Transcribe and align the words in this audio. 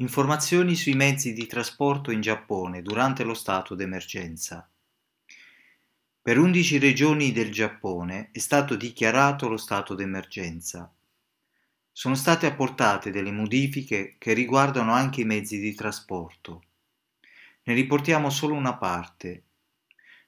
Informazioni 0.00 0.76
sui 0.76 0.94
mezzi 0.94 1.34
di 1.34 1.46
trasporto 1.46 2.10
in 2.10 2.22
Giappone 2.22 2.80
durante 2.80 3.22
lo 3.22 3.34
stato 3.34 3.74
d'emergenza. 3.74 4.66
Per 6.22 6.38
11 6.38 6.78
regioni 6.78 7.32
del 7.32 7.52
Giappone 7.52 8.30
è 8.32 8.38
stato 8.38 8.76
dichiarato 8.76 9.46
lo 9.46 9.58
stato 9.58 9.94
d'emergenza. 9.94 10.90
Sono 11.92 12.14
state 12.14 12.46
apportate 12.46 13.10
delle 13.10 13.30
modifiche 13.30 14.14
che 14.16 14.32
riguardano 14.32 14.94
anche 14.94 15.20
i 15.20 15.26
mezzi 15.26 15.60
di 15.60 15.74
trasporto. 15.74 16.62
Ne 17.64 17.74
riportiamo 17.74 18.30
solo 18.30 18.54
una 18.54 18.78
parte. 18.78 19.42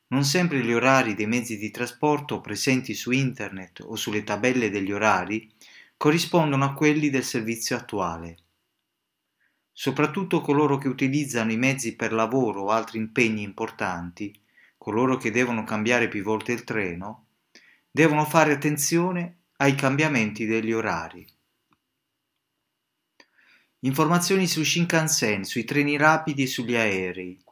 Non 0.08 0.24
sempre 0.24 0.62
gli 0.62 0.72
orari 0.74 1.14
dei 1.14 1.26
mezzi 1.26 1.56
di 1.56 1.70
trasporto 1.70 2.42
presenti 2.42 2.92
su 2.92 3.10
internet 3.10 3.80
o 3.80 3.96
sulle 3.96 4.22
tabelle 4.22 4.68
degli 4.68 4.92
orari 4.92 5.50
corrispondono 5.96 6.62
a 6.62 6.74
quelli 6.74 7.08
del 7.08 7.24
servizio 7.24 7.74
attuale. 7.74 8.36
Soprattutto 9.82 10.40
coloro 10.42 10.78
che 10.78 10.86
utilizzano 10.86 11.50
i 11.50 11.56
mezzi 11.56 11.96
per 11.96 12.12
lavoro 12.12 12.60
o 12.60 12.68
altri 12.68 12.98
impegni 12.98 13.42
importanti, 13.42 14.32
coloro 14.78 15.16
che 15.16 15.32
devono 15.32 15.64
cambiare 15.64 16.06
più 16.06 16.22
volte 16.22 16.52
il 16.52 16.62
treno, 16.62 17.26
devono 17.90 18.24
fare 18.24 18.52
attenzione 18.52 19.38
ai 19.56 19.74
cambiamenti 19.74 20.46
degli 20.46 20.70
orari. 20.70 21.26
Informazioni 23.80 24.46
su 24.46 24.62
Shinkansen, 24.62 25.42
sui 25.42 25.64
treni 25.64 25.96
rapidi 25.96 26.44
e 26.44 26.46
sugli 26.46 26.76
aerei. 26.76 27.42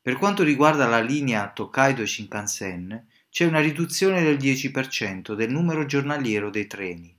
Per 0.00 0.18
quanto 0.18 0.44
riguarda 0.44 0.86
la 0.86 1.00
linea 1.00 1.50
Tokaido 1.50 2.06
Shinkansen, 2.06 3.08
c'è 3.28 3.44
una 3.44 3.58
riduzione 3.58 4.22
del 4.22 4.36
10% 4.36 5.34
del 5.34 5.50
numero 5.50 5.84
giornaliero 5.84 6.48
dei 6.48 6.68
treni. 6.68 7.12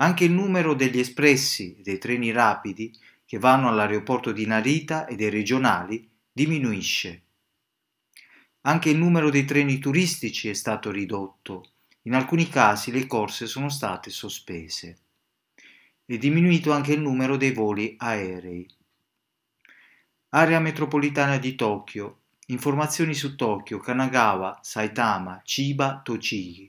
Anche 0.00 0.24
il 0.24 0.32
numero 0.32 0.74
degli 0.74 0.98
espressi 0.98 1.78
dei 1.80 1.98
treni 1.98 2.32
rapidi 2.32 2.92
che 3.30 3.38
vanno 3.38 3.68
all'aeroporto 3.68 4.32
di 4.32 4.44
Narita 4.44 5.06
e 5.06 5.14
dei 5.14 5.30
regionali 5.30 6.10
diminuisce. 6.32 7.22
Anche 8.62 8.90
il 8.90 8.98
numero 8.98 9.30
dei 9.30 9.44
treni 9.44 9.78
turistici 9.78 10.48
è 10.48 10.52
stato 10.52 10.90
ridotto. 10.90 11.74
In 12.02 12.16
alcuni 12.16 12.48
casi 12.48 12.90
le 12.90 13.06
corse 13.06 13.46
sono 13.46 13.68
state 13.68 14.10
sospese. 14.10 14.98
È 16.04 16.18
diminuito 16.18 16.72
anche 16.72 16.92
il 16.92 17.00
numero 17.00 17.36
dei 17.36 17.52
voli 17.52 17.94
aerei. 17.98 18.68
Area 20.30 20.58
metropolitana 20.58 21.38
di 21.38 21.54
Tokyo. 21.54 22.22
Informazioni 22.46 23.14
su 23.14 23.36
Tokyo, 23.36 23.78
Kanagawa, 23.78 24.58
Saitama, 24.60 25.40
Chiba, 25.44 26.00
Tochigi. 26.02 26.68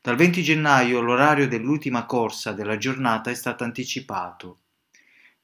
Dal 0.00 0.14
20 0.14 0.40
gennaio 0.44 1.00
l'orario 1.00 1.48
dell'ultima 1.48 2.06
corsa 2.06 2.52
della 2.52 2.76
giornata 2.76 3.28
è 3.28 3.34
stato 3.34 3.64
anticipato. 3.64 4.60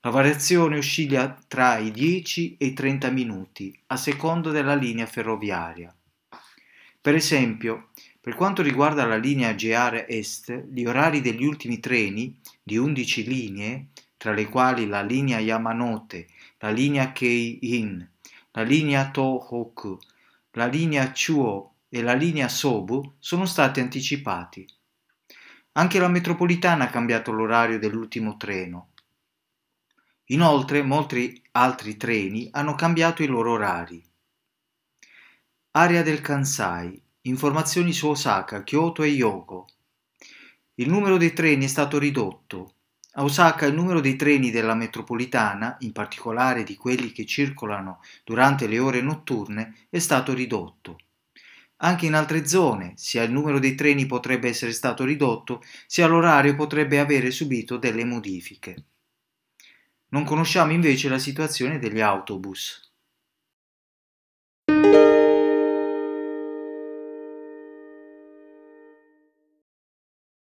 La 0.04 0.10
variazione 0.10 0.78
oscilla 0.78 1.38
tra 1.46 1.78
i 1.78 1.92
10 1.92 2.56
e 2.58 2.66
i 2.66 2.72
30 2.72 3.08
minuti, 3.10 3.72
a 3.86 3.96
seconda 3.96 4.50
della 4.50 4.74
linea 4.74 5.06
ferroviaria. 5.06 5.94
Per 7.00 7.14
esempio, 7.14 7.90
per 8.20 8.34
quanto 8.34 8.62
riguarda 8.62 9.06
la 9.06 9.14
linea 9.14 9.54
JR 9.54 10.06
Est, 10.08 10.64
gli 10.72 10.84
orari 10.84 11.20
degli 11.20 11.44
ultimi 11.44 11.78
treni, 11.78 12.36
di 12.60 12.76
11 12.76 13.24
linee, 13.24 13.86
tra 14.16 14.32
le 14.32 14.48
quali 14.48 14.88
la 14.88 15.02
linea 15.02 15.38
Yamanote, 15.38 16.26
la 16.58 16.70
linea 16.70 17.12
Kei-in, 17.12 18.04
la 18.50 18.62
linea 18.62 19.08
Tohoku, 19.08 20.00
la 20.54 20.66
linea 20.66 21.12
Chuo 21.12 21.74
e 21.88 22.02
la 22.02 22.14
linea 22.14 22.48
Sobu, 22.48 23.14
sono 23.20 23.44
stati 23.44 23.78
anticipati. 23.78 24.66
Anche 25.74 26.00
la 26.00 26.08
metropolitana 26.08 26.86
ha 26.86 26.90
cambiato 26.90 27.30
l'orario 27.30 27.78
dell'ultimo 27.78 28.36
treno, 28.36 28.88
Inoltre 30.26 30.82
molti 30.82 31.42
altri 31.52 31.96
treni 31.96 32.48
hanno 32.52 32.74
cambiato 32.74 33.22
i 33.22 33.26
loro 33.26 33.52
orari. 33.52 34.02
Area 35.72 36.02
del 36.02 36.20
Kansai. 36.20 37.02
Informazioni 37.22 37.92
su 37.92 38.08
Osaka, 38.08 38.62
Kyoto 38.62 39.02
e 39.02 39.08
Yogo. 39.08 39.66
Il 40.74 40.88
numero 40.88 41.16
dei 41.16 41.32
treni 41.32 41.64
è 41.64 41.68
stato 41.68 41.98
ridotto. 41.98 42.74
A 43.14 43.24
Osaka 43.24 43.66
il 43.66 43.74
numero 43.74 44.00
dei 44.00 44.16
treni 44.16 44.50
della 44.50 44.74
metropolitana, 44.74 45.76
in 45.80 45.92
particolare 45.92 46.62
di 46.62 46.76
quelli 46.76 47.10
che 47.10 47.26
circolano 47.26 48.00
durante 48.24 48.66
le 48.66 48.78
ore 48.78 49.02
notturne, 49.02 49.86
è 49.90 49.98
stato 49.98 50.32
ridotto. 50.32 50.98
Anche 51.78 52.06
in 52.06 52.14
altre 52.14 52.46
zone, 52.46 52.92
sia 52.96 53.24
il 53.24 53.32
numero 53.32 53.58
dei 53.58 53.74
treni 53.74 54.06
potrebbe 54.06 54.48
essere 54.48 54.72
stato 54.72 55.04
ridotto, 55.04 55.62
sia 55.86 56.06
l'orario 56.06 56.54
potrebbe 56.54 57.00
avere 57.00 57.30
subito 57.32 57.76
delle 57.76 58.04
modifiche. 58.04 58.84
Non 60.12 60.24
conosciamo 60.24 60.72
invece 60.72 61.10
la 61.10 61.18
situazione 61.18 61.78
degli 61.78 62.00
autobus. 62.00 62.91